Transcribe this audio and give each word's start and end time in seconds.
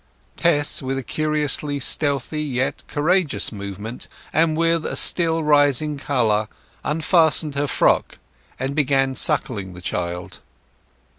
Tess, 0.35 0.81
with 0.81 0.97
a 0.97 1.03
curiously 1.03 1.79
stealthy 1.79 2.41
yet 2.41 2.81
courageous 2.87 3.51
movement, 3.51 4.07
and 4.33 4.57
with 4.57 4.83
a 4.83 4.95
still 4.95 5.43
rising 5.43 5.99
colour, 5.99 6.47
unfastened 6.83 7.53
her 7.53 7.67
frock 7.67 8.17
and 8.59 8.73
began 8.75 9.13
suckling 9.13 9.73
the 9.75 9.79
child. 9.81 10.39